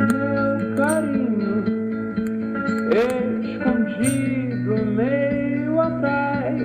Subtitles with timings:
[0.00, 1.64] meu carinho
[3.42, 6.56] escondido meio atrás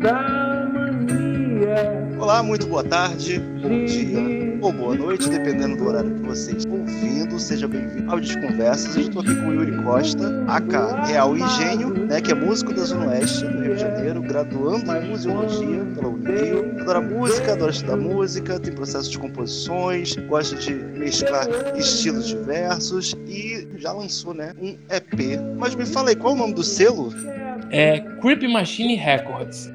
[0.00, 2.08] da mania.
[2.18, 6.72] Olá, muito boa tarde, bom dia ou boa noite, dependendo do horário que você está
[6.72, 7.38] ouvindo.
[7.38, 8.96] Seja bem-vindo ao Desconversas.
[8.96, 12.82] Eu estou aqui com o Yuri Costa, AK Real Engenho, né, que é músico da
[12.82, 16.80] Zona Oeste do Rio de Janeiro, graduando em museologia pela Unirio.
[16.80, 21.46] Adora música, adora estudar música, tem processo de composições, gosta de mesclar
[21.76, 25.38] estilos diversos e já lançou, né, um EP.
[25.58, 27.12] Mas me fala aí, qual é o nome do selo?
[27.70, 29.70] É Creep Machine Records.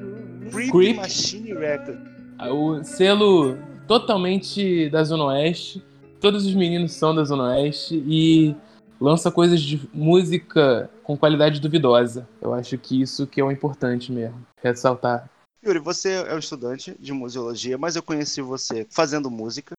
[0.50, 0.96] Creep, Creep.
[0.96, 2.00] Machine Records.
[2.40, 5.84] O selo totalmente da Zona Oeste.
[6.20, 8.54] Todos os meninos são da Zona Oeste e
[9.00, 12.28] lança coisas de música com qualidade duvidosa.
[12.40, 15.28] Eu acho que isso que é o importante mesmo, ressaltar.
[15.66, 19.74] Yuri, você é um estudante de museologia, mas eu conheci você fazendo música,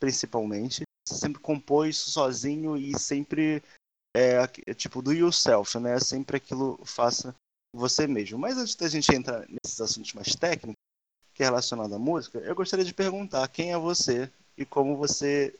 [0.00, 0.82] principalmente.
[1.06, 3.62] Você sempre compôs sozinho e sempre
[4.16, 4.44] é,
[4.74, 6.00] tipo do yourself, né?
[6.00, 7.32] Sempre aquilo faça
[7.72, 8.36] você mesmo.
[8.36, 10.83] Mas antes da gente entrar nesses assuntos mais técnicos,
[11.34, 15.54] que é relacionado à música, eu gostaria de perguntar quem é você e como você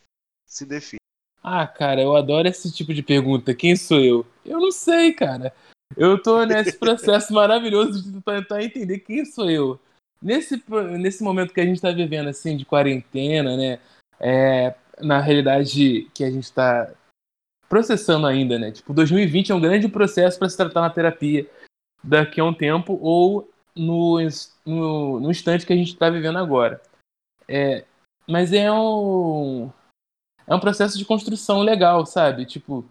[0.46, 0.98] se define.
[1.42, 3.54] Ah, cara, eu adoro esse tipo de pergunta.
[3.54, 4.26] Quem sou eu?
[4.46, 5.52] Eu não sei, cara.
[5.96, 9.78] Eu tô nesse processo maravilhoso de tentar entender quem sou eu.
[10.22, 10.62] Nesse,
[10.98, 13.78] nesse momento que a gente tá vivendo, assim, de quarentena, né?
[14.18, 16.90] É, na realidade que a gente tá
[17.68, 18.70] processando ainda, né?
[18.70, 21.46] Tipo, 2020 é um grande processo para se tratar na terapia
[22.02, 24.18] daqui a um tempo ou no,
[24.64, 26.80] no, no instante que a gente está vivendo agora.
[27.48, 27.84] É,
[28.28, 29.70] mas é um,
[30.46, 32.46] é um processo de construção legal, sabe?
[32.46, 32.84] Tipo,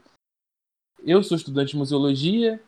[1.04, 2.62] eu sou estudante de museologia,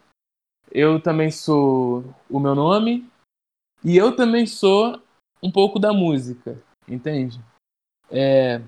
[0.71, 3.07] eu também sou o meu nome,
[3.83, 5.01] e eu também sou
[5.41, 7.39] um pouco da música, entende?
[8.09, 8.61] É,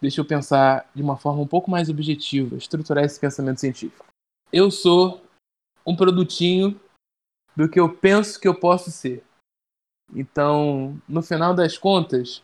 [0.00, 4.06] deixa eu pensar de uma forma um pouco mais objetiva, estruturar esse pensamento científico.
[4.52, 5.22] Eu sou
[5.84, 6.80] um produtinho
[7.56, 9.24] do que eu penso que eu posso ser.
[10.14, 12.42] Então, no final das contas,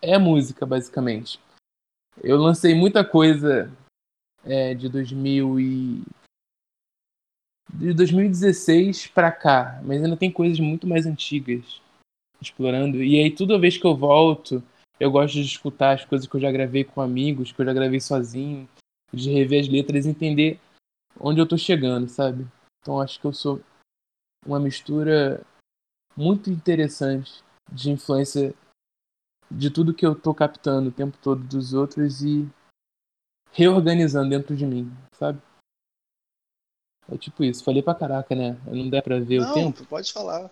[0.00, 1.38] é música, basicamente.
[2.22, 3.70] Eu lancei muita coisa
[4.44, 6.02] é, de 2000 e...
[7.74, 11.80] de 2016 para cá, mas ainda tem coisas muito mais antigas
[12.40, 13.02] explorando.
[13.02, 14.62] E aí, toda vez que eu volto,
[14.98, 17.72] eu gosto de escutar as coisas que eu já gravei com amigos, que eu já
[17.72, 18.68] gravei sozinho,
[19.12, 20.60] de rever as letras e entender
[21.18, 22.46] onde eu tô chegando, sabe?
[22.80, 23.60] Então, acho que eu sou
[24.46, 25.44] uma mistura
[26.16, 28.54] muito interessante de influência
[29.50, 32.48] de tudo que eu tô captando o tempo todo dos outros e
[33.52, 35.40] reorganizando dentro de mim, sabe?
[37.10, 37.64] É tipo isso.
[37.64, 38.52] Falei pra caraca, né?
[38.66, 39.86] Não dá pra ver Não, o tempo.
[39.86, 40.50] pode falar.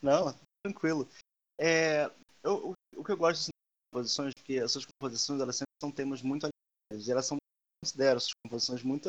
[0.00, 0.34] Não,
[0.64, 1.06] tranquilo.
[1.60, 2.06] É,
[2.42, 3.50] eu- o- que eu gosto dessas
[3.92, 7.08] composições é que essas composições elas sempre são temas muito alinhados.
[7.08, 7.36] Elas são,
[7.84, 9.08] considero essas composições muito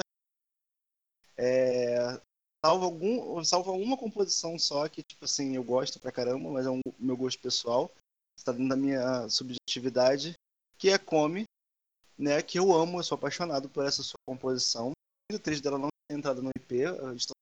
[1.37, 2.21] é,
[2.63, 6.69] salvo algum, salvo uma composição só que tipo assim eu gosto pra caramba, mas é
[6.69, 7.91] um meu gosto pessoal,
[8.37, 10.33] está dentro da minha subjetividade,
[10.77, 11.45] que é Come,
[12.17, 12.41] né?
[12.41, 14.91] Que eu amo, eu sou apaixonado por essa sua composição.
[15.31, 16.83] Muito triste dela não ter entrado no IP.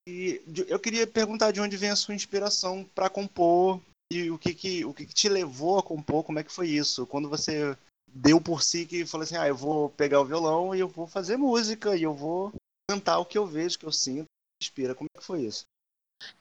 [0.07, 4.53] E eu queria perguntar de onde vem a sua inspiração para compor e o que
[4.53, 7.05] que, o que que te levou a compor, como é que foi isso?
[7.05, 7.77] Quando você
[8.07, 11.07] deu por si que falou assim, ah, eu vou pegar o violão e eu vou
[11.07, 12.53] fazer música e eu vou
[12.89, 14.27] cantar o que eu vejo, o que eu sinto,
[14.61, 14.95] inspira.
[14.95, 15.65] Como é que foi isso?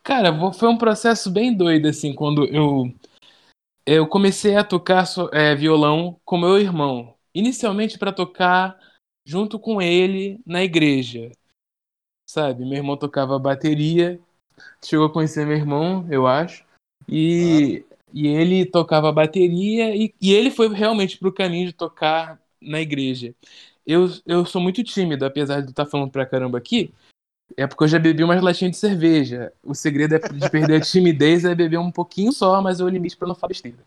[0.02, 2.92] Cara, foi um processo bem doido, assim, quando eu,
[3.84, 7.14] eu comecei a tocar é, violão com meu irmão.
[7.34, 8.78] Inicialmente para tocar
[9.26, 11.30] junto com ele na igreja,
[12.26, 12.64] sabe?
[12.64, 14.20] Meu irmão tocava bateria,
[14.82, 16.64] chegou a conhecer meu irmão, eu acho,
[17.08, 17.84] e,
[18.14, 23.34] e ele tocava bateria, e, e ele foi realmente pro caminho de tocar na igreja.
[23.86, 26.92] Eu, eu sou muito tímido, apesar de estar falando pra caramba aqui,
[27.56, 29.52] é porque eu já bebi umas latinhas de cerveja.
[29.62, 32.88] O segredo é de perder a timidez é beber um pouquinho só, mas é o
[32.88, 33.84] limite pra não falar besteira.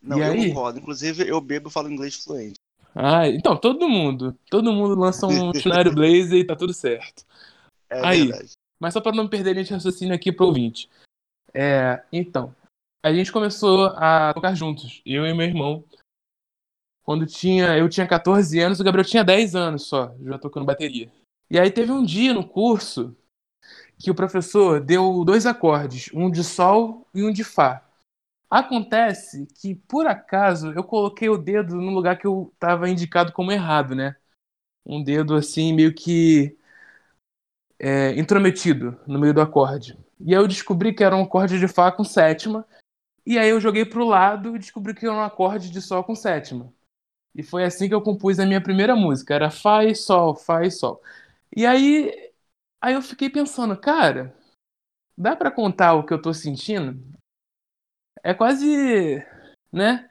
[0.00, 0.48] Não, E eu aí?
[0.48, 0.78] concordo.
[0.78, 2.54] Inclusive, eu bebo e falo inglês fluente.
[2.94, 4.36] Ah, então, todo mundo.
[4.50, 7.24] Todo mundo lança um dicionário Blazer e tá tudo certo.
[7.88, 8.26] É Aí.
[8.26, 8.52] verdade.
[8.78, 10.90] Mas só pra não perder a gente raciocínio aqui pro ouvinte.
[11.54, 12.54] É, então,
[13.02, 15.84] a gente começou a tocar juntos, eu e meu irmão.
[17.04, 21.10] Quando tinha, eu tinha 14 anos, o Gabriel tinha 10 anos só, já tocando bateria.
[21.52, 23.14] E aí teve um dia no curso
[23.98, 27.86] que o professor deu dois acordes, um de sol e um de fá.
[28.48, 33.52] Acontece que, por acaso, eu coloquei o dedo no lugar que eu estava indicado como
[33.52, 34.16] errado, né?
[34.86, 36.56] Um dedo assim, meio que
[37.78, 39.98] é, intrometido no meio do acorde.
[40.18, 42.66] E aí eu descobri que era um acorde de Fá com sétima.
[43.26, 46.14] E aí eu joguei pro lado e descobri que era um acorde de Sol com
[46.14, 46.72] sétima.
[47.34, 49.34] E foi assim que eu compus a minha primeira música.
[49.34, 51.02] Era Fá e Sol, Fá e Sol.
[51.54, 52.32] E aí,
[52.80, 54.34] aí eu fiquei pensando, cara,
[55.16, 56.98] dá pra contar o que eu tô sentindo?
[58.22, 59.18] É quase,
[59.70, 60.10] né?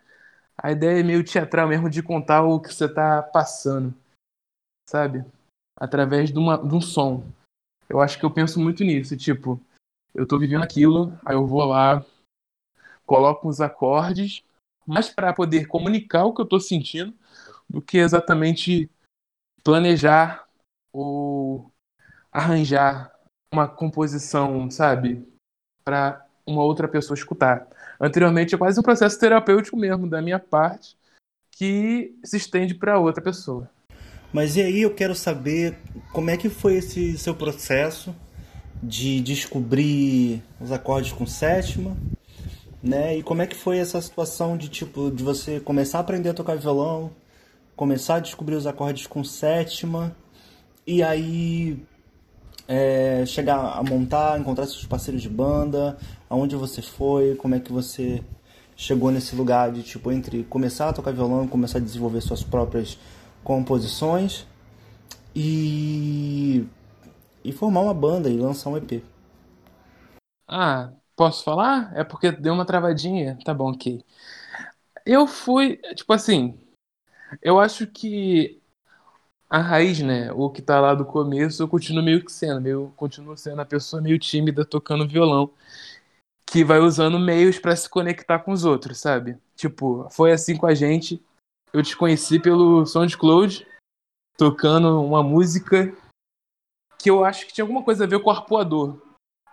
[0.56, 3.94] A ideia é meio teatral mesmo de contar o que você tá passando,
[4.88, 5.26] sabe?
[5.76, 7.26] Através de, uma, de um som.
[7.90, 9.60] Eu acho que eu penso muito nisso, tipo,
[10.14, 12.06] eu tô vivendo aquilo, aí eu vou lá,
[13.06, 14.44] coloco os acordes,
[14.86, 17.14] mas para poder comunicar o que eu tô sentindo,
[17.70, 18.90] do que exatamente
[19.64, 20.48] planejar
[20.94, 21.72] ou
[22.32, 23.12] arranjar
[23.54, 25.28] uma composição, sabe,
[25.84, 27.68] para uma outra pessoa escutar.
[28.00, 30.98] Anteriormente é quase um processo terapêutico mesmo da minha parte
[31.52, 33.70] que se estende para outra pessoa.
[34.34, 35.78] Mas e aí eu quero saber
[36.14, 38.16] como é que foi esse seu processo
[38.82, 41.96] de descobrir os acordes com sétima,
[42.82, 43.18] né?
[43.18, 46.34] E como é que foi essa situação de tipo de você começar a aprender a
[46.34, 47.12] tocar violão,
[47.76, 50.16] começar a descobrir os acordes com sétima
[50.92, 51.82] e aí
[52.68, 55.98] é, chegar a montar, encontrar seus parceiros de banda,
[56.30, 58.24] aonde você foi, como é que você
[58.76, 62.98] chegou nesse lugar de tipo entre começar a tocar violão começar a desenvolver suas próprias
[63.44, 64.46] composições
[65.36, 66.66] e
[67.44, 69.04] e formar uma banda e lançar um EP.
[70.48, 71.92] Ah, posso falar?
[71.96, 73.38] É porque deu uma travadinha.
[73.44, 74.04] Tá bom, ok.
[75.06, 76.60] Eu fui, tipo assim,
[77.42, 78.61] eu acho que
[79.52, 82.94] a raiz, né, o que tá lá do começo, eu continuo meio que sendo, meio,
[82.96, 85.54] continuo sendo a pessoa meio tímida tocando violão,
[86.50, 89.38] que vai usando meios para se conectar com os outros, sabe?
[89.54, 91.22] Tipo, foi assim com a gente.
[91.74, 93.68] Eu te conheci pelo SoundCloud,
[94.38, 95.94] tocando uma música
[96.98, 99.02] que eu acho que tinha alguma coisa a ver com o arpoador.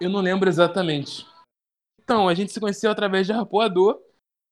[0.00, 1.26] Eu não lembro exatamente.
[2.00, 4.00] Então, a gente se conheceu através de arpoador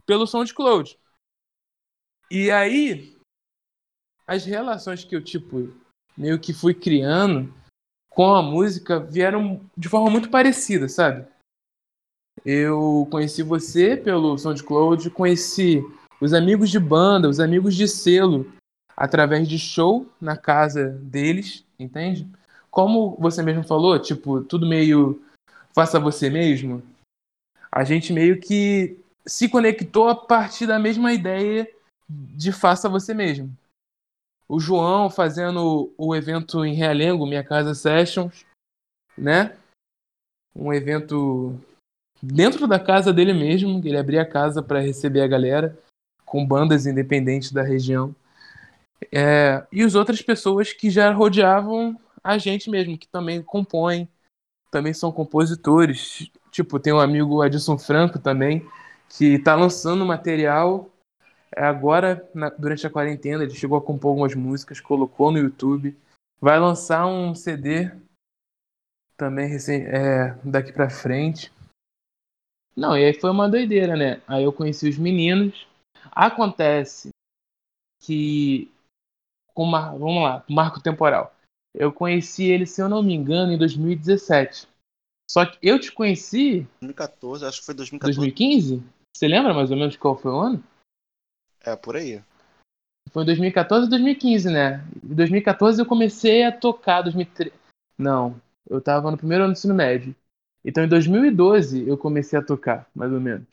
[0.04, 0.99] pelo SoundCloud.
[2.32, 3.15] E aí,
[4.26, 5.73] as relações que eu, tipo,
[6.17, 7.52] meio que fui criando
[8.11, 11.26] com a música vieram de forma muito parecida, sabe?
[12.44, 15.82] Eu conheci você pelo SoundCloud, conheci
[16.20, 18.50] os amigos de banda, os amigos de selo,
[18.96, 22.26] através de show na casa deles, entende?
[22.70, 25.23] Como você mesmo falou, tipo, tudo meio
[25.75, 26.82] faça você mesmo.
[27.70, 31.69] A gente meio que se conectou a partir da mesma ideia
[32.08, 33.55] de faça você mesmo
[34.48, 38.44] o João fazendo o evento em Realengo, Minha Casa Sessions,
[39.16, 39.56] né?
[40.54, 41.58] Um evento
[42.22, 45.78] dentro da casa dele mesmo, ele abria a casa para receber a galera
[46.25, 48.14] com bandas independentes da região.
[49.12, 54.08] É, e as outras pessoas que já rodeavam a gente mesmo, que também compõem,
[54.70, 56.31] também são compositores.
[56.50, 58.66] Tipo, tem um amigo Adilson Franco também,
[59.08, 60.90] que está lançando material
[61.54, 65.96] agora, na, durante a quarentena, ele chegou a compor algumas músicas, colocou no YouTube.
[66.40, 67.90] Vai lançar um CD
[69.16, 71.52] também é, daqui pra frente.
[72.76, 74.20] Não, e aí foi uma doideira, né?
[74.26, 75.66] Aí eu conheci os meninos.
[76.12, 77.08] Acontece
[78.02, 78.70] que.
[79.54, 81.34] Com uma, vamos lá, marco temporal.
[81.75, 84.69] Eu conheci ele, se eu não me engano, em 2017.
[85.31, 86.69] Só que eu te conheci.
[86.81, 88.19] 2014, acho que foi 2014.
[88.19, 88.82] 2015?
[89.16, 90.64] Você lembra mais ou menos qual foi o ano?
[91.66, 92.22] É, por aí.
[93.10, 94.84] Foi 2014 e 2015, né?
[95.02, 97.02] Em 2014 eu comecei a tocar.
[97.02, 97.52] 2013...
[97.99, 100.14] Não, eu tava no primeiro ano do ensino médio.
[100.64, 103.49] Então em 2012 eu comecei a tocar, mais ou menos.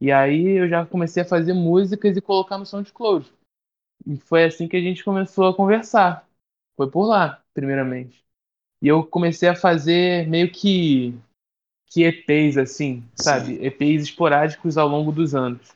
[0.00, 3.32] E aí eu já comecei a fazer músicas e colocar no SoundCloud.
[4.06, 6.28] E foi assim que a gente começou a conversar.
[6.76, 8.22] Foi por lá, primeiramente.
[8.82, 11.14] E eu comecei a fazer meio que
[11.86, 13.56] que EPs assim, sabe?
[13.56, 13.64] Sim.
[13.64, 15.74] EPs esporádicos ao longo dos anos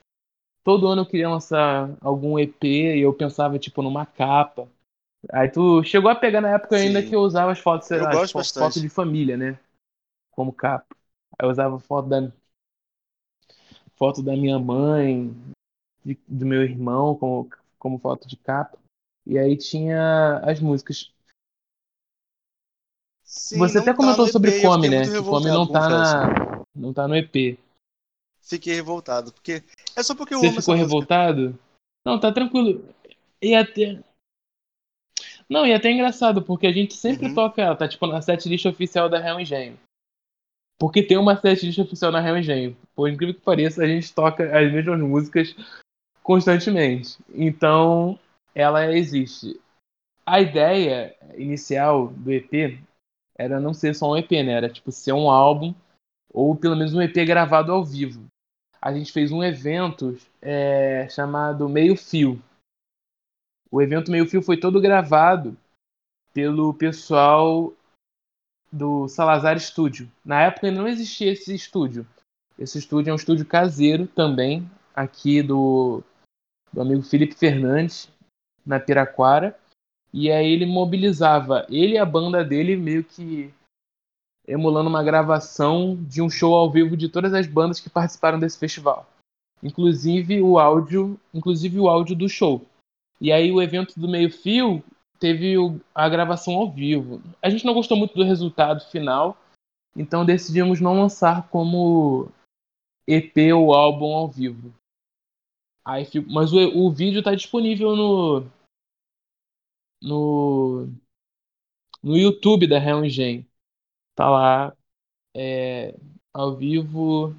[0.68, 2.62] todo ano eu queria lançar algum EP
[2.94, 4.68] e eu pensava, tipo, numa capa.
[5.32, 6.88] Aí tu chegou a pegar na época Sim.
[6.88, 9.58] ainda que eu usava as fotos, eu as fotos, de família, né?
[10.30, 10.94] Como capa.
[11.38, 12.30] Aí eu usava foto da
[13.96, 15.34] foto da minha mãe,
[16.04, 17.48] de, do meu irmão como,
[17.78, 18.76] como foto de capa.
[19.26, 21.10] E aí tinha as músicas.
[23.24, 25.04] Sim, Você até tá comentou tá sobre EP, Come, né?
[25.04, 27.58] Que Come não tá, na, não tá no EP
[28.48, 29.32] fiquei revoltado.
[29.32, 29.62] Porque
[29.94, 31.58] é só porque eu Você ficou revoltado?
[32.04, 32.84] Não, tá tranquilo.
[33.40, 34.02] E até.
[35.48, 37.34] Não, e até engraçado, porque a gente sempre uhum.
[37.34, 39.78] toca ela, tá tipo na setlist oficial da Real Engenho.
[40.78, 42.76] Porque tem uma setlist oficial na Real Engenho.
[42.94, 45.54] Por incrível que pareça, a gente toca as mesmas músicas
[46.22, 47.18] constantemente.
[47.34, 48.18] Então,
[48.54, 49.58] ela existe.
[50.26, 52.78] A ideia inicial do EP
[53.36, 54.52] era não ser só um EP, né?
[54.52, 55.74] Era tipo ser um álbum
[56.30, 58.28] ou pelo menos um EP gravado ao vivo
[58.80, 62.40] a gente fez um evento é, chamado Meio Fio.
[63.70, 65.56] o evento Meio Fio foi todo gravado
[66.32, 67.72] pelo pessoal
[68.70, 70.10] do Salazar Studio.
[70.24, 72.06] Na época não existia esse estúdio.
[72.58, 76.02] Esse estúdio é um estúdio caseiro também, aqui do,
[76.72, 78.10] do amigo Felipe Fernandes,
[78.64, 79.58] na Piraquara.
[80.12, 83.52] E aí ele mobilizava ele e a banda dele meio que
[84.48, 88.58] emulando uma gravação de um show ao vivo de todas as bandas que participaram desse
[88.58, 89.06] festival.
[89.62, 92.64] Inclusive o áudio, inclusive o áudio do show.
[93.20, 94.82] E aí o evento do Meio Fio
[95.20, 95.54] teve
[95.94, 97.20] a gravação ao vivo.
[97.42, 99.36] A gente não gostou muito do resultado final,
[99.94, 102.28] então decidimos não lançar como
[103.06, 104.72] EP ou álbum ao vivo.
[105.84, 108.46] Aí, mas o, o vídeo está disponível no,
[110.02, 110.88] no
[112.02, 113.44] no YouTube da Real Engenho.
[114.18, 114.76] Tá lá
[115.36, 115.94] é,
[116.34, 117.34] ao vivo,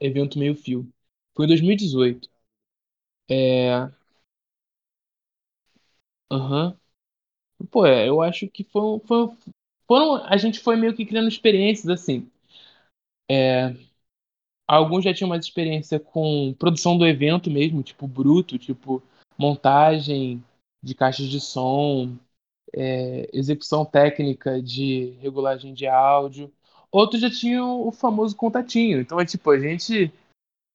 [0.00, 0.88] evento meio fio.
[1.36, 2.30] Foi em 2018.
[3.30, 3.90] É.
[6.30, 6.76] Aham.
[7.70, 9.30] Pô, é, eu acho que foi, foi,
[9.88, 10.16] foram.
[10.26, 12.30] A gente foi meio que criando experiências assim.
[13.30, 13.74] É,
[14.66, 19.02] alguns já tinham mais experiência com produção do evento mesmo, tipo bruto, tipo
[19.38, 20.42] montagem
[20.82, 22.16] de caixas de som,
[22.76, 26.52] é, execução técnica de regulagem de áudio.
[26.92, 29.00] Outros já tinham o famoso contatinho.
[29.00, 30.12] Então é tipo, a gente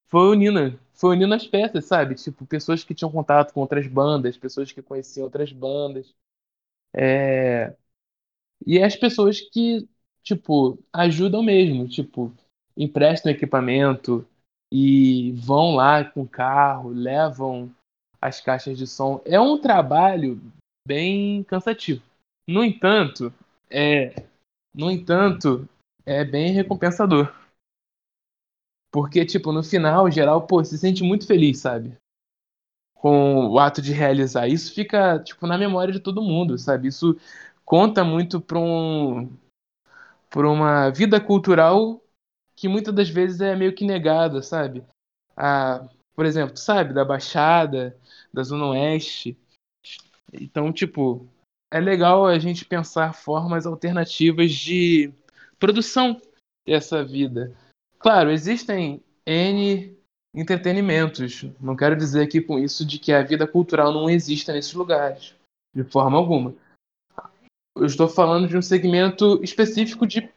[0.08, 2.16] foi unindo, foi unindo as peças, sabe?
[2.16, 6.14] Tipo, pessoas que tinham contato com outras bandas, pessoas que conheciam outras bandas.
[6.94, 7.76] É...
[8.66, 9.88] E as pessoas que,
[10.24, 12.34] tipo, ajudam mesmo, tipo,
[12.76, 14.28] emprestam equipamento
[14.72, 17.74] e vão lá com o carro, levam
[18.22, 19.22] as caixas de som.
[19.26, 20.40] É um trabalho
[20.86, 22.04] bem cansativo.
[22.48, 23.34] No entanto,
[23.70, 24.28] é,
[24.74, 25.68] no entanto,
[26.06, 27.34] é bem recompensador.
[28.92, 31.98] Porque, tipo, no final, geral, pô, se sente muito feliz, sabe?
[32.96, 34.48] Com o ato de realizar.
[34.48, 36.90] Isso fica, tipo, na memória de todo mundo, sabe?
[36.90, 37.18] Isso
[37.64, 39.32] conta muito para um,
[40.30, 42.02] pra uma vida cultural
[42.56, 44.84] que muitas das vezes é meio que negada, sabe?
[45.38, 47.98] A, por exemplo, sabe, da Baixada,
[48.34, 49.38] da Zona Oeste.
[50.34, 51.28] Então, tipo,
[51.72, 55.12] é legal a gente pensar formas alternativas de
[55.60, 56.22] produção
[56.66, 57.56] dessa vida.
[58.00, 59.96] Claro, existem N
[60.34, 61.46] entretenimentos.
[61.60, 65.36] Não quero dizer aqui com isso de que a vida cultural não exista nesses lugares,
[65.74, 66.54] de forma alguma.
[67.76, 70.30] Eu estou falando de um segmento específico de,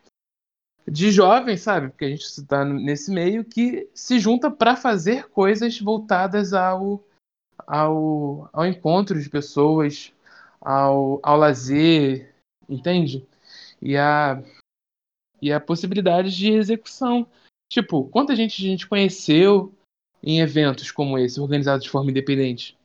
[0.87, 1.89] de jovens, sabe?
[1.89, 7.03] Porque a gente está nesse meio que se junta para fazer coisas voltadas ao,
[7.67, 10.13] ao, ao encontro de pessoas,
[10.61, 12.35] ao, ao lazer,
[12.69, 13.27] entende?
[13.81, 14.43] E a,
[15.41, 17.27] e a possibilidade de execução.
[17.69, 19.75] Tipo, quanta gente a gente conheceu
[20.23, 22.79] em eventos como esse, organizados de forma independente?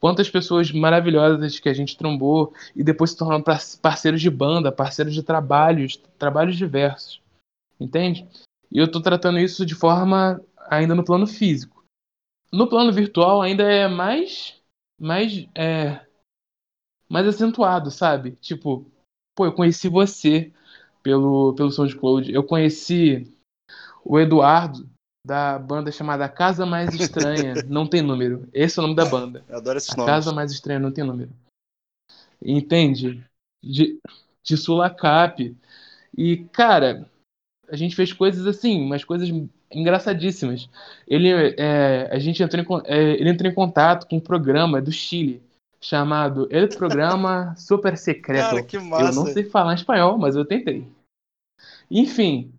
[0.00, 3.42] Quantas pessoas maravilhosas que a gente trombou e depois se tornaram
[3.80, 7.22] parceiros de banda, parceiros de trabalhos, trabalhos diversos.
[7.78, 8.26] Entende?
[8.70, 11.81] E eu estou tratando isso de forma ainda no plano físico.
[12.52, 14.60] No plano virtual ainda é mais
[15.00, 16.06] mais é,
[17.08, 18.32] mais acentuado, sabe?
[18.36, 18.86] Tipo,
[19.34, 20.52] pô, eu conheci você
[21.02, 22.32] pelo pelo SoundCloud.
[22.32, 23.32] Eu conheci
[24.04, 24.88] o Eduardo,
[25.24, 28.48] da banda chamada Casa Mais Estranha, não tem número.
[28.52, 29.44] Esse é o nome da banda.
[29.48, 30.12] Eu adoro esses A nomes.
[30.12, 31.30] Casa Mais Estranha não tem número.
[32.40, 33.24] Entende?
[33.62, 33.98] De,
[34.42, 35.56] de Sulacap.
[36.16, 37.08] E, cara,
[37.68, 39.30] a gente fez coisas assim, umas coisas
[39.74, 40.68] engraçadíssimas.
[41.06, 44.92] Ele, é, a gente entrou em, é, ele entrou em contato com um programa do
[44.92, 45.42] Chile
[45.80, 48.50] chamado El Programa Super Secreto.
[48.50, 49.04] Cara, que massa.
[49.04, 50.86] Eu não sei falar espanhol, mas eu tentei.
[51.90, 52.52] Enfim,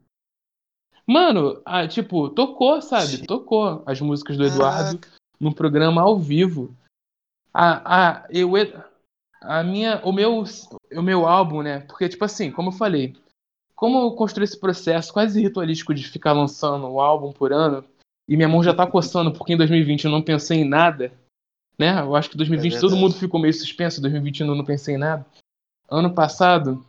[1.05, 3.25] Mano, ah, tipo, tocou, sabe?
[3.27, 4.99] Tocou as músicas do Eduardo
[5.39, 6.73] no programa ao vivo.
[7.53, 8.53] A, a, eu,
[9.41, 10.43] a minha, o meu,
[10.95, 11.81] o meu álbum, né?
[11.81, 13.15] Porque, tipo assim, como eu falei,
[13.83, 17.83] como eu construí esse processo quase ritualístico de ficar lançando o álbum por ano,
[18.29, 21.11] e minha mão já tá coçando porque em 2020 eu não pensei em nada,
[21.77, 21.99] né?
[21.99, 24.63] Eu acho que em 2020 É todo mundo ficou meio suspenso, em 2021 eu não
[24.63, 25.25] pensei em nada.
[25.89, 26.81] Ano passado,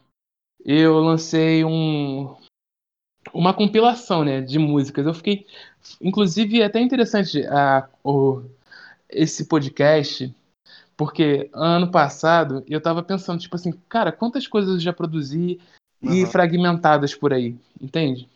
[0.65, 2.33] eu lancei um,
[3.33, 5.05] uma compilação, né, de músicas.
[5.05, 5.49] Eu fiquei,
[6.01, 8.41] inclusive, é até interessante a, o,
[9.11, 10.33] esse podcast,
[10.97, 15.59] porque ano passado eu tava pensando, tipo assim, cara, quantas coisas eu já produzi
[16.05, 16.27] e Aham.
[16.27, 18.29] fragmentadas por aí, entende?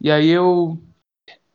[0.00, 0.78] E aí eu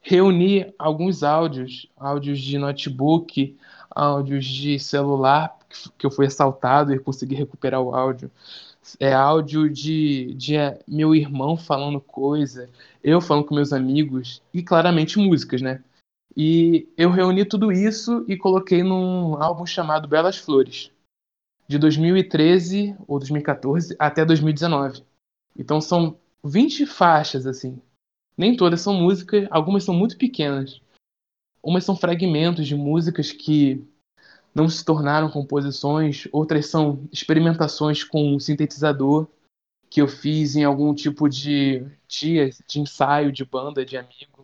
[0.01, 3.57] reuni alguns áudios, áudios de notebook,
[3.89, 5.57] áudios de celular,
[5.97, 8.31] que eu fui assaltado e consegui recuperar o áudio.
[8.99, 12.69] É áudio de, de é, meu irmão falando coisa,
[13.03, 15.83] eu falando com meus amigos e claramente músicas, né?
[16.35, 20.91] E eu reuni tudo isso e coloquei num álbum chamado Belas Flores.
[21.67, 25.03] de 2013 ou 2014 até 2019.
[25.57, 27.81] Então são 20 faixas assim.
[28.37, 30.79] Nem todas são músicas, algumas são muito pequenas.
[31.63, 33.83] Umas são fragmentos de músicas que
[34.53, 39.27] não se tornaram composições, outras são experimentações com sintetizador
[39.89, 44.43] que eu fiz em algum tipo de dia de ensaio de banda de amigo.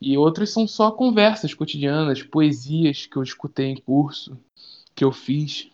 [0.00, 4.38] E outros são só conversas cotidianas, poesias que eu escutei em curso,
[4.94, 5.70] que eu fiz.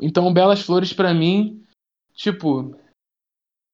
[0.00, 1.63] Então, Belas Flores para mim,
[2.14, 2.76] tipo,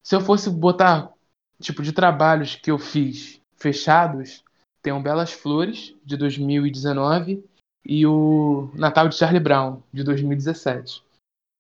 [0.03, 1.13] se eu fosse botar
[1.61, 4.43] tipo de trabalhos que eu fiz fechados,
[4.83, 7.45] tem o Belas Flores de 2019
[7.85, 11.03] e o Natal de Charlie Brown de 2017.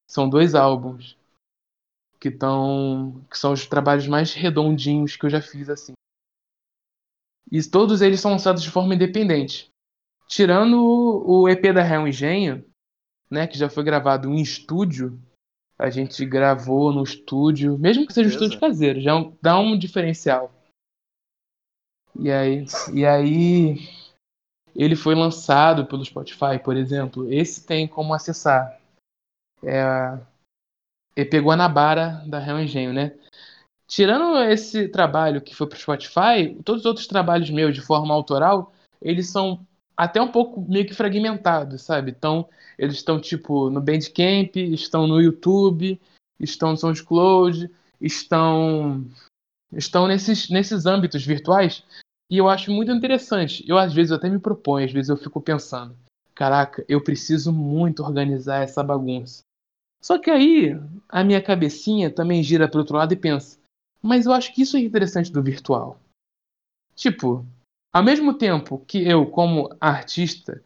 [0.08, 1.16] São dois álbuns
[2.18, 5.92] que estão que são os trabalhos mais redondinhos que eu já fiz assim.
[7.50, 9.70] E todos eles são lançados de forma independente.
[10.28, 10.78] Tirando
[11.26, 12.64] o EP da Real Engenho,
[13.28, 15.20] né, que já foi gravado em estúdio,
[15.80, 19.78] a gente gravou no estúdio, mesmo que seja um estúdio caseiro, já é dá um
[19.78, 20.52] diferencial.
[22.18, 23.76] E aí, e aí
[24.76, 27.32] ele foi lançado pelo Spotify, por exemplo.
[27.32, 28.78] Esse tem como acessar.
[29.64, 30.20] É
[31.16, 33.18] EP Guanabara da Real Engenho, né?
[33.86, 38.72] Tirando esse trabalho que foi pro Spotify, todos os outros trabalhos meus de forma autoral,
[39.00, 39.66] eles são
[40.00, 42.10] até um pouco meio que fragmentados, sabe?
[42.10, 46.00] Então, eles estão tipo no Bandcamp, estão no YouTube,
[46.38, 49.04] estão no SoundCloud, estão
[49.70, 51.84] estão nesses nesses âmbitos virtuais
[52.30, 53.62] e eu acho muito interessante.
[53.68, 55.94] Eu às vezes até me proponho, às vezes eu fico pensando,
[56.34, 59.42] caraca, eu preciso muito organizar essa bagunça.
[60.00, 60.80] Só que aí
[61.10, 63.58] a minha cabecinha também gira para outro lado e pensa,
[64.00, 66.00] mas eu acho que isso é interessante do virtual.
[66.96, 67.44] Tipo,
[67.92, 70.62] ao mesmo tempo que eu, como artista,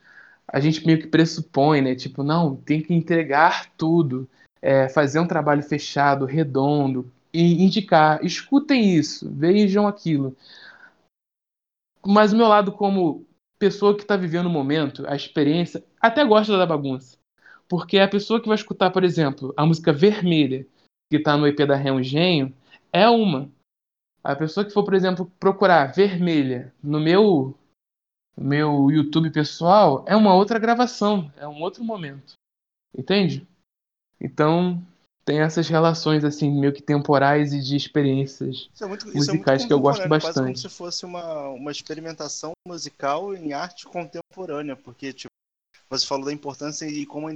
[0.47, 1.95] a gente meio que pressupõe, né?
[1.95, 4.29] Tipo, não, tem que entregar tudo,
[4.61, 10.37] é, fazer um trabalho fechado, redondo, e indicar, escutem isso, vejam aquilo.
[12.07, 13.27] Mas o meu lado, como
[13.59, 17.19] pessoa que está vivendo o momento, a experiência, até gosta da bagunça.
[17.69, 20.67] Porque a pessoa que vai escutar, por exemplo, a música Vermelha,
[21.11, 22.55] que está no EP da Real Engenho,
[22.93, 23.51] é uma.
[24.25, 27.55] A pessoa que for, por exemplo, procurar vermelha no meu
[28.37, 32.33] meu YouTube pessoal é uma outra gravação, é um outro momento.
[32.97, 33.47] Entende?
[34.21, 34.83] Então,
[35.25, 39.67] tem essas relações assim meio que temporais e de experiências é muito, é musicais é
[39.67, 40.35] que eu gosto bastante.
[40.35, 45.31] Quase como se fosse uma, uma experimentação musical em arte contemporânea, porque tipo,
[45.89, 47.29] você falou da importância e como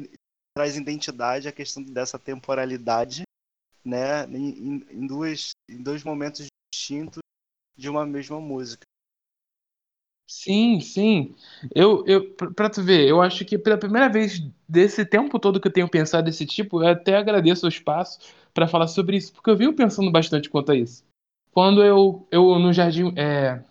[0.56, 3.22] traz identidade a questão dessa temporalidade
[3.84, 7.20] né, em, em, duas, em dois momentos distintos
[7.76, 8.84] de uma mesma música.
[10.30, 11.34] Sim, sim.
[11.74, 15.68] Eu, eu, pra tu ver, eu acho que pela primeira vez desse tempo todo que
[15.68, 18.18] eu tenho pensado desse tipo, eu até agradeço o espaço
[18.52, 21.02] para falar sobre isso, porque eu venho pensando bastante quanto a isso.
[21.50, 23.14] Quando eu, eu no Jardim.
[23.16, 23.62] É...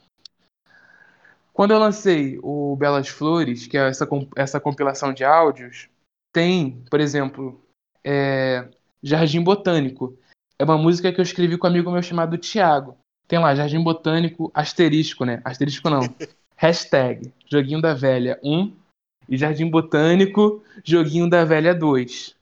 [1.53, 5.89] Quando eu lancei o Belas Flores, que é essa, essa compilação de áudios,
[6.33, 7.63] tem, por exemplo,
[8.03, 8.67] é...
[9.01, 10.17] Jardim Botânico.
[10.59, 12.97] É uma música que eu escrevi com um amigo meu chamado Tiago.
[13.27, 15.41] Tem lá, Jardim Botânico, asterisco, né?
[15.43, 16.01] Asterisco não.
[16.55, 18.75] Hashtag Joguinho da Velha 1
[19.29, 22.35] e Jardim Botânico, Joguinho da Velha 2.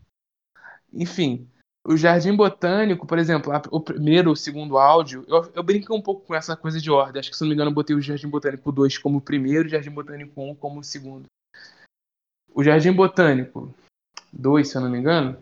[0.93, 1.45] Enfim,
[1.83, 6.25] o Jardim Botânico, por exemplo, o primeiro, o segundo áudio, eu, eu brinco um pouco
[6.25, 7.19] com essa coisa de ordem.
[7.19, 9.67] Acho que, se não me engano, eu botei o Jardim Botânico 2 como o primeiro
[9.67, 11.25] o Jardim Botânico 1 como o segundo.
[12.53, 13.73] O Jardim Botânico
[14.31, 15.37] 2, se eu não me engano,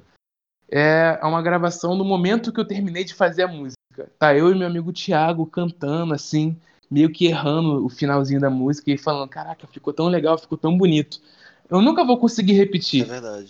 [0.69, 3.77] é uma gravação no momento que eu terminei de fazer a música.
[4.17, 6.57] Tá eu e meu amigo Thiago cantando assim,
[6.89, 10.77] meio que errando o finalzinho da música e falando: Caraca, ficou tão legal, ficou tão
[10.77, 11.21] bonito.
[11.69, 13.45] Eu nunca vou conseguir repetir é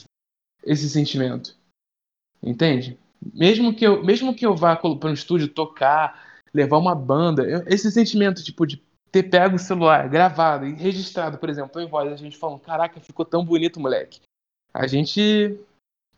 [0.63, 1.55] esse sentimento.
[2.41, 2.97] Entende?
[3.33, 6.21] Mesmo que eu, mesmo que eu vá para um estúdio tocar,
[6.53, 11.37] levar uma banda, eu, esse sentimento tipo de ter pego o celular, gravado e registrado,
[11.37, 14.19] por exemplo, em voz, a gente falando: Caraca, ficou tão bonito, moleque.
[14.73, 15.57] A gente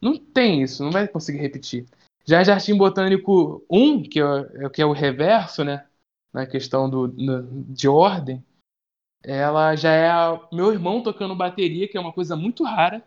[0.01, 1.85] não tem isso, não vai conseguir repetir.
[2.25, 5.85] Já Jardim Botânico 1, que é, que é o reverso, né?
[6.33, 8.43] Na questão do, de ordem,
[9.23, 13.03] ela já é a, meu irmão tocando bateria, que é uma coisa muito rara.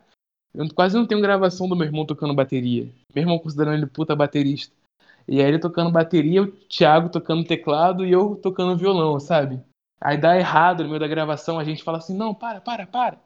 [0.54, 2.84] Eu quase não tenho gravação do meu irmão tocando bateria.
[3.14, 4.74] Meu irmão considerando ele puta baterista.
[5.28, 9.60] E aí ele tocando bateria, o Thiago tocando teclado e eu tocando violão, sabe?
[10.00, 13.18] Aí dá errado no meio da gravação, a gente fala assim, não, para, para, para.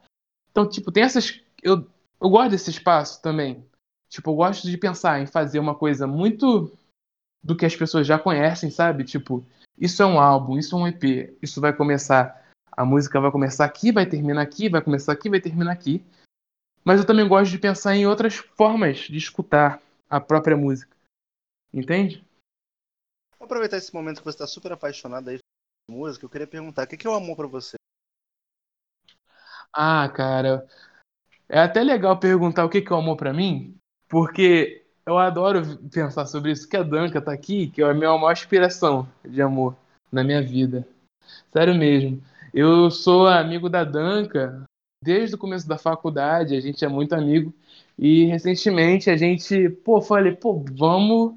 [0.51, 1.39] Então, tipo, tem essas.
[1.61, 1.87] Eu,
[2.23, 3.67] eu gosto desse espaço também.
[4.07, 6.71] Tipo, eu gosto de pensar em fazer uma coisa muito
[7.43, 9.03] do que as pessoas já conhecem, sabe?
[9.03, 9.45] Tipo,
[9.77, 13.65] isso é um álbum, isso é um EP, isso vai começar, a música vai começar
[13.65, 16.01] aqui, vai terminar aqui, vai começar aqui, vai terminar aqui.
[16.85, 20.95] Mas eu também gosto de pensar em outras formas de escutar a própria música.
[21.73, 22.25] Entende?
[23.37, 25.39] Vou aproveitar esse momento que você tá super apaixonado aí
[25.87, 27.75] por música, eu queria perguntar, o que que é o amor pra você?
[29.73, 30.65] Ah, cara,
[31.53, 33.75] é até legal perguntar o que que é o amor pra mim,
[34.09, 38.09] porque eu adoro pensar sobre isso, que a Danca tá aqui, que é a minha
[38.17, 39.75] maior inspiração de amor
[40.11, 40.87] na minha vida.
[41.51, 42.19] Sério mesmo.
[42.51, 44.63] Eu sou amigo da Danca
[45.03, 47.53] desde o começo da faculdade, a gente é muito amigo.
[47.99, 51.35] E recentemente a gente, pô, falei, pô, vamos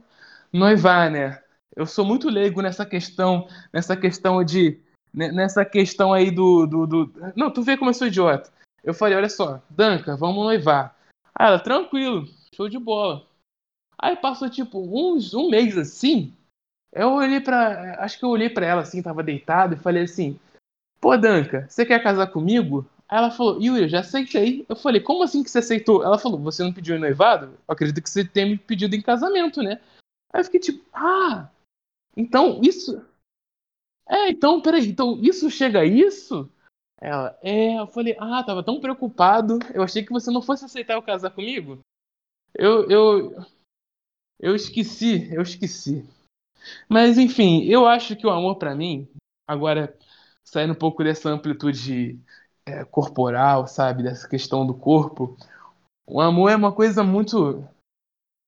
[0.51, 1.43] noivar, né?
[1.77, 4.81] Eu sou muito leigo nessa questão, nessa questão de,
[5.13, 7.13] nessa questão aí do, do, do...
[7.37, 8.56] Não, tu vê como eu sou idiota.
[8.87, 10.97] Eu falei, olha só, Danca, vamos noivar.
[11.35, 13.27] Aí ela, tranquilo, show de bola.
[13.99, 16.33] Aí passou tipo uns um mês assim.
[16.93, 17.97] Eu olhei pra.
[18.05, 20.39] Acho que eu olhei pra ela assim, tava deitado, e falei assim:
[21.01, 22.89] Pô, Danca, você quer casar comigo?
[23.09, 24.65] Aí ela falou, Yuri, eu já aceitei.
[24.69, 26.03] Eu falei, como assim que você aceitou?
[26.03, 27.47] Ela falou, você não pediu em noivado?
[27.47, 29.81] Eu acredito que você tenha me pedido em casamento, né?
[30.33, 31.49] Aí eu fiquei tipo, ah,
[32.17, 33.05] então isso.
[34.09, 36.49] É, então, peraí, então isso chega a isso?
[37.01, 40.95] Ela, é, eu falei, ah, tava tão preocupado, eu achei que você não fosse aceitar
[40.95, 41.81] eu casar comigo.
[42.55, 43.45] Eu, eu,
[44.41, 46.09] eu esqueci, eu esqueci.
[46.89, 49.09] Mas enfim, eu acho que o amor pra mim,
[49.47, 49.97] agora
[50.45, 52.19] saindo um pouco dessa amplitude
[52.65, 55.37] é, corporal, sabe, dessa questão do corpo,
[56.07, 57.67] o amor é uma coisa muito,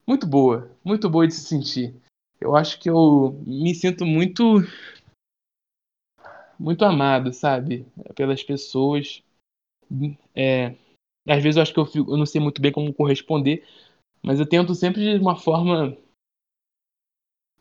[0.07, 1.93] muito boa, muito boa de se sentir.
[2.39, 4.61] Eu acho que eu me sinto muito,
[6.59, 9.23] muito amado, sabe, pelas pessoas.
[10.35, 10.75] É,
[11.27, 13.65] às vezes eu acho que eu, fico, eu não sei muito bem como corresponder,
[14.23, 15.97] mas eu tento sempre de uma forma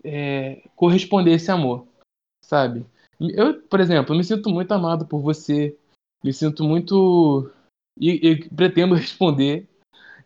[0.05, 1.87] é, corresponder esse amor,
[2.45, 2.85] sabe?
[3.21, 5.77] Eu, por exemplo, me sinto muito amado por você,
[6.25, 7.51] me sinto muito
[7.99, 9.69] e, e pretendo responder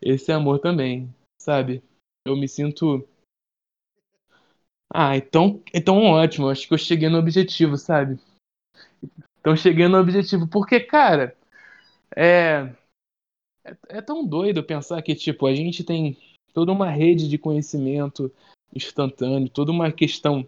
[0.01, 1.83] esse amor também, sabe?
[2.25, 3.07] Eu me sinto
[4.93, 6.49] ah, então, então ótimo.
[6.49, 8.19] Acho que eu cheguei no objetivo, sabe?
[9.39, 10.47] Então cheguei no objetivo.
[10.47, 11.35] Porque, cara,
[12.15, 12.73] é,
[13.63, 16.17] é, é tão doido pensar que, tipo, a gente tem
[16.53, 18.31] toda uma rede de conhecimento
[18.73, 20.47] instantâneo, toda uma questão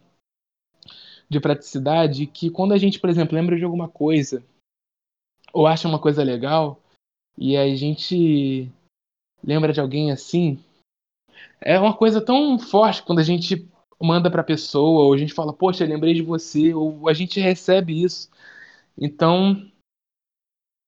[1.29, 4.43] de praticidade que quando a gente, por exemplo, lembra de alguma coisa
[5.51, 6.79] ou acha uma coisa legal
[7.37, 8.71] e a gente
[9.43, 10.63] lembra de alguém assim,
[11.59, 13.67] é uma coisa tão forte quando a gente
[14.01, 17.39] manda para a pessoa, ou a gente fala, poxa, lembrei de você, ou a gente
[17.39, 18.29] recebe isso.
[18.97, 19.69] Então,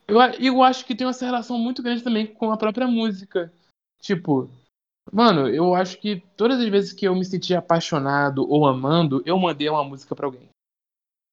[0.08, 3.52] eu, eu acho que tem essa relação muito grande também com a própria música.
[4.00, 4.50] Tipo,
[5.12, 9.38] mano, eu acho que todas as vezes que eu me senti apaixonado ou amando, eu
[9.38, 10.50] mandei uma música para alguém.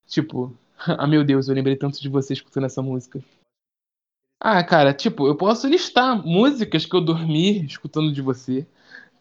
[0.07, 3.23] Tipo, ah meu Deus, eu lembrei tanto de você escutando essa música.
[4.41, 8.67] Ah, cara, tipo, eu posso listar músicas que eu dormi escutando de você.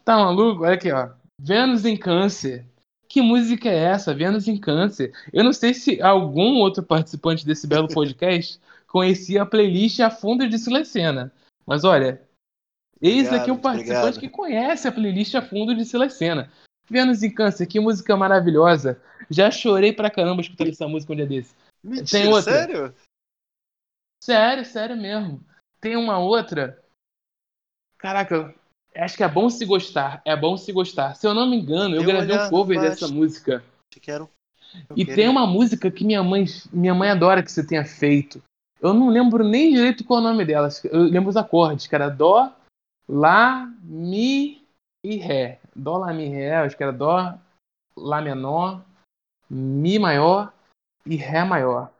[0.04, 0.64] Tá maluco?
[0.64, 1.12] Olha aqui, ó.
[1.44, 2.66] Vênus em Câncer.
[3.10, 4.16] Que música é essa?
[4.16, 5.12] Vênus em Câncer.
[5.34, 10.48] Eu não sei se algum outro participante desse belo podcast conhecia a playlist A Fundo
[10.48, 11.34] de Silecena.
[11.68, 12.22] Mas olha,
[13.02, 14.20] eis aqui o participante obrigado.
[14.22, 16.50] que conhece a playlist A Fundo de Silecena.
[16.90, 19.02] Vênus em Câncer, que música maravilhosa.
[19.30, 21.54] Já chorei pra caramba escutando essa música um dia desse.
[21.84, 22.54] Mentira, Tem outra.
[22.54, 22.96] sério?
[24.24, 25.44] Sério, sério mesmo.
[25.82, 26.82] Tem uma outra.
[27.98, 28.56] Caraca,
[28.96, 30.22] acho que é bom se gostar.
[30.26, 31.16] É bom se gostar.
[31.16, 33.02] Se eu não me engano, eu uma gravei um cover abaixo.
[33.02, 33.64] dessa música.
[34.02, 34.30] Quero.
[34.90, 38.42] eu E tem uma música que minha mãe, minha mãe adora que você tenha feito.
[38.82, 40.70] Eu não lembro nem direito qual é o nome dela.
[40.92, 42.52] Eu lembro os acordes, que era Dó,
[43.08, 44.66] Lá, Mi
[45.04, 45.60] e Ré.
[45.76, 46.56] Dó, Lá, Mi, Ré.
[46.58, 47.34] Acho que era Dó,
[47.96, 48.84] Lá menor,
[49.50, 50.52] Mi maior
[51.06, 51.92] e Ré maior.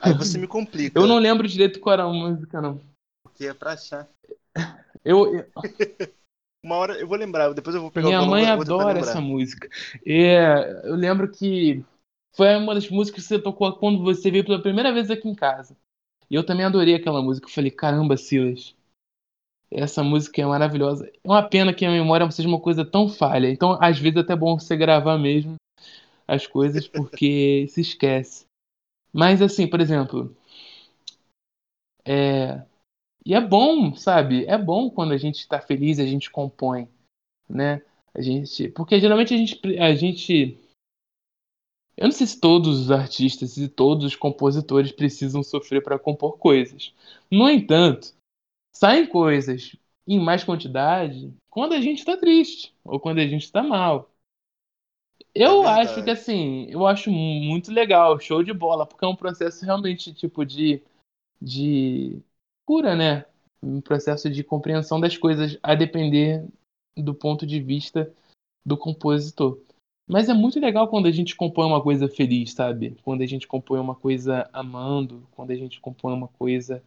[0.00, 0.98] Aí você me complica.
[0.98, 2.80] Eu não lembro direito qual era a música, não.
[3.22, 4.08] Porque é pra achar.
[5.04, 5.46] Eu, eu-
[6.62, 9.68] Uma hora eu vou lembrar, depois eu vou pegar minha o mãe adora essa música.
[10.04, 11.84] É, eu lembro que
[12.34, 15.34] foi uma das músicas que você tocou quando você veio pela primeira vez aqui em
[15.34, 15.76] casa.
[16.28, 17.46] E eu também adorei aquela música.
[17.46, 18.74] Eu falei, caramba, Silas,
[19.70, 21.06] essa música é maravilhosa.
[21.06, 23.48] É uma pena que a memória seja uma coisa tão falha.
[23.48, 25.54] Então, às vezes, é até bom você gravar mesmo
[26.26, 28.44] as coisas, porque se esquece.
[29.12, 30.36] Mas, assim, por exemplo,
[32.04, 32.62] é...
[33.28, 34.46] E é bom, sabe?
[34.46, 36.88] É bom quando a gente tá feliz, a gente compõe,
[37.46, 37.82] né?
[38.14, 38.70] A gente...
[38.70, 39.60] Porque geralmente a gente...
[39.78, 40.58] A gente...
[41.94, 46.38] Eu não sei se todos os artistas e todos os compositores precisam sofrer para compor
[46.38, 46.94] coisas.
[47.30, 48.14] No entanto,
[48.74, 53.62] saem coisas em mais quantidade quando a gente tá triste ou quando a gente tá
[53.62, 54.10] mal.
[55.34, 59.14] Eu É acho que assim, eu acho muito legal, show de bola, porque é um
[59.14, 60.82] processo realmente tipo de
[61.40, 62.22] de
[62.68, 63.24] cura, né?
[63.62, 66.46] um processo de compreensão das coisas a depender
[66.94, 68.12] do ponto de vista
[68.62, 69.58] do compositor.
[70.06, 72.94] Mas é muito legal quando a gente compõe uma coisa feliz, sabe?
[73.02, 76.84] Quando a gente compõe uma coisa amando, quando a gente compõe uma coisa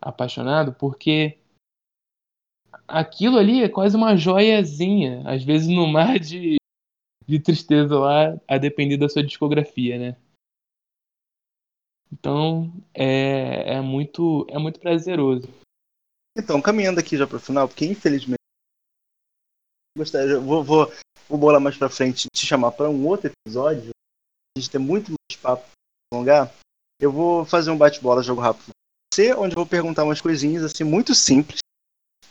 [0.00, 1.38] apaixonado, porque
[2.88, 6.56] aquilo ali é quase uma joiazinha, às vezes no mar de,
[7.24, 10.16] de tristeza lá, a depender da sua discografia, né?
[12.12, 15.48] Então é, é muito é muito prazeroso.
[16.36, 18.38] Então, caminhando aqui já para o final, porque infelizmente
[19.96, 20.92] gostaria, vou, vou,
[21.28, 23.90] vou bolar mais para frente te chamar para um outro episódio.
[24.56, 26.54] A gente tem muito mais papo para alongar.
[27.00, 28.72] Eu vou fazer um bate-bola, jogo rápido
[29.12, 31.58] você, onde eu vou perguntar umas coisinhas assim muito simples,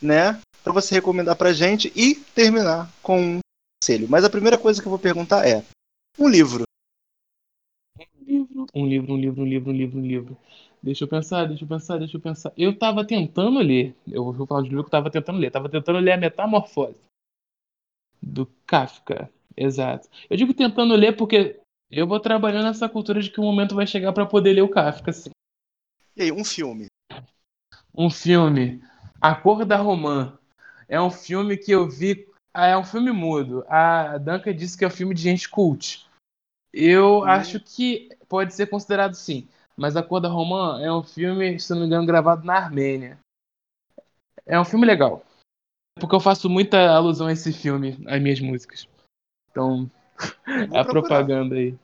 [0.01, 3.39] né, para você recomendar pra gente e terminar com um
[3.81, 4.07] conselho.
[4.09, 5.63] Mas a primeira coisa que eu vou perguntar é
[6.17, 6.63] um livro.
[8.75, 10.37] Um livro, um livro, um livro, um livro, um livro.
[10.81, 12.53] Deixa eu pensar, deixa eu pensar, deixa eu pensar.
[12.55, 15.51] Eu tava tentando ler, eu vou falar de livro que eu tava tentando ler.
[15.51, 16.99] tava tentando ler a Metamorfose
[18.21, 19.29] do Kafka.
[19.57, 20.07] Exato.
[20.29, 23.87] Eu digo tentando ler porque eu vou trabalhando nessa cultura de que o momento vai
[23.87, 25.11] chegar para poder ler o Kafka.
[25.11, 25.31] Assim.
[26.15, 26.85] E aí, um filme?
[27.93, 28.81] Um filme.
[29.19, 30.37] A Cor da Romã.
[30.87, 32.27] É um filme que eu vi.
[32.53, 33.65] É um filme mudo.
[33.67, 36.07] A Duncan disse que é um filme de gente cult.
[36.71, 37.23] Eu hum.
[37.25, 39.49] acho que pode ser considerado sim.
[39.75, 43.17] Mas A Cor da Romã é um filme, se não me engano, gravado na Armênia.
[44.45, 45.25] É um filme legal.
[45.99, 48.87] Porque eu faço muita alusão a esse filme, às minhas músicas.
[49.49, 49.89] Então,
[50.73, 51.77] é a propaganda aí.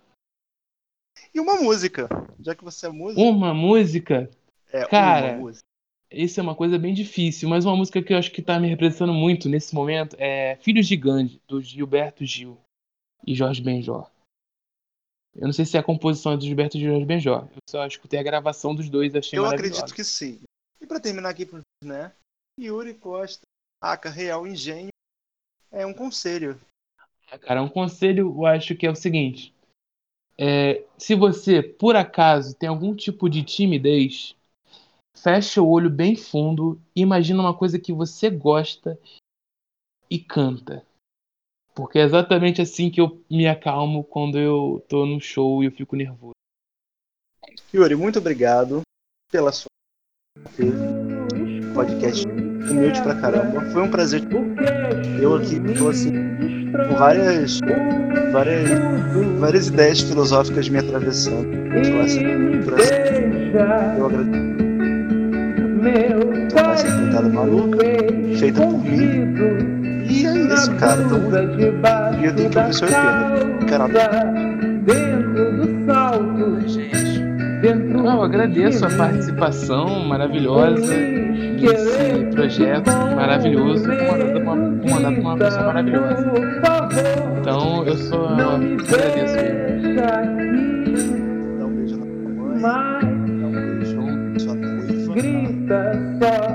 [1.34, 2.08] E uma música,
[2.40, 3.22] já que você é música.
[3.22, 4.30] Uma música?
[4.72, 5.66] É, Cara, uma música.
[6.12, 8.68] isso é uma coisa bem difícil, mas uma música que eu acho que tá me
[8.68, 12.58] representando muito nesse momento é Filhos de Gandhi, do Gilberto Gil
[13.26, 14.10] e Jorge Benjor.
[15.36, 17.48] Eu não sei se é a composição é do Gilberto Gil e Jorge Benjor.
[17.52, 20.40] Eu só escutei a gravação dos dois achei Eu acredito que sim.
[20.80, 21.48] E para terminar aqui,
[21.84, 22.14] né?
[22.60, 23.42] Yuri Costa,
[23.82, 24.90] Aca Real Engenho,
[25.72, 26.60] é um conselho.
[27.42, 29.54] Cara, um conselho eu acho que é o seguinte.
[30.38, 34.36] É, se você, por acaso, tem algum tipo de timidez,
[35.18, 39.00] fecha o olho bem fundo, imagina uma coisa que você gosta
[40.10, 40.86] e canta.
[41.76, 45.72] Porque é exatamente assim que eu me acalmo quando eu tô no show e eu
[45.72, 46.32] fico nervoso.
[47.74, 48.82] Yuri, muito obrigado
[49.30, 49.68] pela sua
[51.74, 53.62] podcast humilde pra caramba.
[53.72, 54.22] Foi um prazer.
[55.22, 56.14] Eu aqui tô assim,
[56.72, 57.60] com várias,
[58.32, 58.70] várias,
[59.40, 61.54] várias ideias filosóficas me atravessando.
[61.54, 62.22] Então, essa,
[63.98, 64.56] eu agradeço.
[66.46, 67.86] Então, essa maluca,
[68.40, 69.85] feita por mim.
[70.66, 71.02] E isso, cara.
[71.02, 71.18] Então,
[72.24, 72.94] eu tenho que ouvir seu EP.
[73.70, 73.94] Caralho.
[77.94, 85.38] Não, eu agradeço a participação maravilhosa nesse projeto maravilhoso, comandado por uma, comandado por uma
[85.38, 86.32] pessoa maravilhosa.
[87.40, 89.36] Então eu só agradeço.
[91.60, 92.62] Dá um beijo na mãe.
[92.62, 95.14] Dá um beijo na sua noiva.
[95.14, 95.82] Grita
[96.22, 96.55] só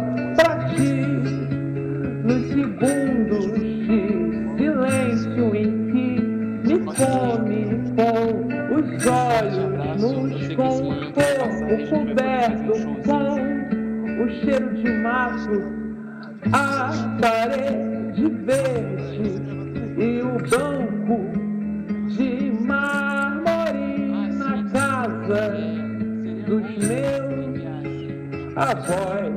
[11.90, 12.72] coberto
[13.04, 15.60] com o cheiro de mato,
[16.52, 19.42] a parede verde
[19.98, 21.18] e o banco
[22.08, 25.52] de mármore na casa
[26.46, 27.50] dos meus
[28.56, 29.29] avós.